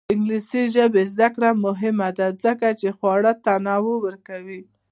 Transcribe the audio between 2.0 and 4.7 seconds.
ده ځکه چې خواړه تنوع ورکوي.